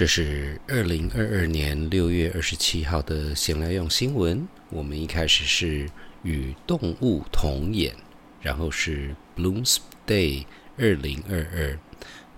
[0.00, 4.48] 这是二零二二年六月二十七号的闲聊用新闻。
[4.70, 5.90] 我们一开始是
[6.22, 7.94] 与动物同演，
[8.40, 10.46] 然后是 Bloomsday
[10.78, 11.78] 二零二二，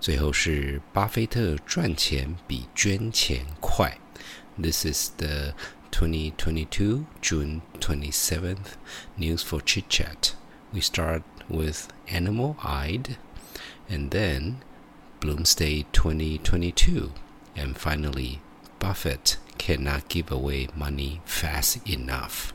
[0.01, 3.97] 最后是巴菲特赚钱比捐钱快。
[4.61, 5.53] This is the
[5.89, 8.73] 2022 June 27th
[9.17, 10.33] news for chit chat.
[10.73, 13.15] We start with Animal Eyed,
[13.89, 14.55] and then
[15.21, 17.11] Bloomsday 2022.
[17.57, 18.39] And finally,
[18.79, 22.49] Buffett cannot give away money fast enough.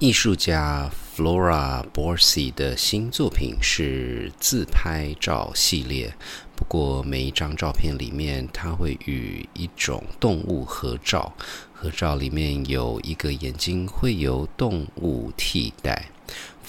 [0.00, 6.14] 艺术家 Flora Borsi 的新作品是自拍照系列，
[6.54, 11.34] 不过每一张照片里面，他会与一种动物合照，
[11.72, 16.10] 合照里面有一个眼睛会由动物替代。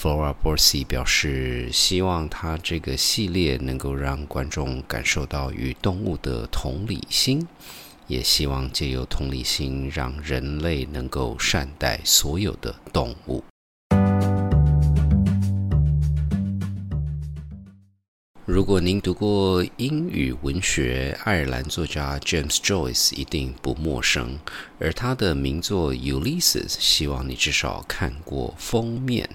[0.05, 7.49] Flora Borsi 表示，希望他这个系列能够让观众感受到与动物的同理心，
[8.07, 13.43] 也希望借由同理心，让人类能够善待所有的动物。
[18.45, 24.39] 如果您读过英语文学，爱尔兰作家 James Joyce 一定不陌生。
[24.79, 29.27] 而他的名作《Ulysses》，希望你至少看过封面。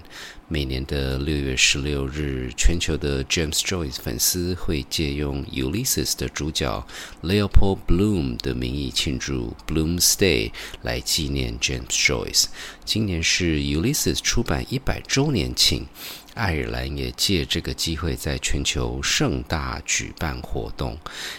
[0.52, 6.84] 每年的六月十六日，全球的 James Joyce 粉丝会借用《Ulysses》的主角
[7.22, 10.50] Leopold Bloom 的名义庆祝 Bloomsday，
[10.82, 12.46] 来纪念 James Joyce。
[12.84, 15.86] 今年是《Ulysses》出版一百周年庆。
[16.34, 20.98] 爱尔兰也借这个机会在全球盛大举办活动，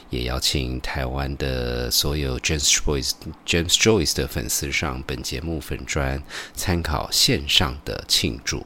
[0.10, 3.12] 也邀请台湾的所有 James Joyce
[3.46, 8.66] James Joyce 的粉丝上本节目粉专参考线上的庆祝。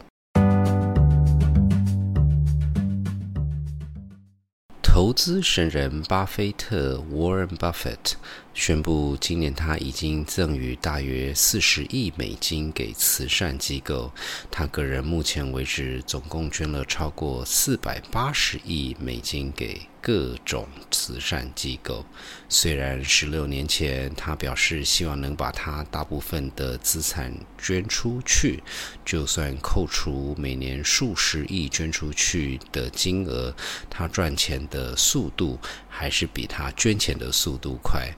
[4.95, 8.13] 投资神人巴菲特 Warren Buffett
[8.57, 14.09] 宣布，今年他已经赠予大约四十亿美金给慈善机构。
[14.49, 22.05] 他个人目前为止总共捐了超过四百八十亿美金给各种慈善机构。
[22.47, 28.63] 虽然十六年前他表示希望能把他大部分的资产捐出去，
[29.03, 33.53] 就算扣除每年数十亿捐出去的金额，
[33.89, 38.09] 他赚钱的速度还是比他捐钱的速度快。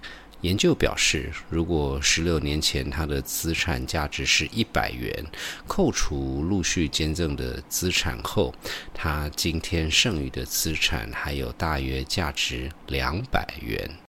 [0.42, 5.26] 研究表示，如果十六年前他的资产价值是一百元，
[5.68, 8.54] 扣除陆续捐赠的资产后，
[8.94, 14.07] 他今天剩余的资产还有大约价值两百元。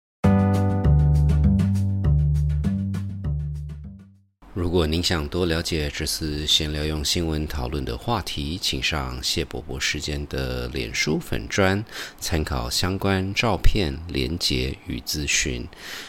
[4.56, 11.84] 如果您想多了解这次闲聊用新闻讨论的话题，请上谢伯伯时间的脸书粉专，
[12.22, 15.68] 参考相关照片、连结与资讯。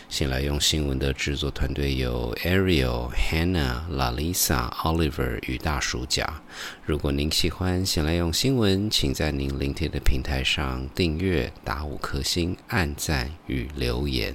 [0.08, 6.40] 闲来用新闻的制作团队有 Ariel、Hannah、Lalisa、Oliver 与大叔甲。
[6.84, 14.32] 如果您喜欢闲来用新闻，请在您聆听的平台上订阅、打五颗星、按赞与留言。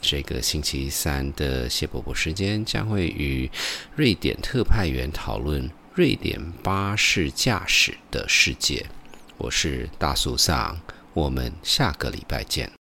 [0.00, 3.50] 这个星期三的谢伯伯时间将会与
[3.94, 8.86] 瑞典特派员讨论瑞典巴士驾驶的世界。
[9.36, 10.78] 我是大苏桑，
[11.12, 12.79] 我们下个礼拜见。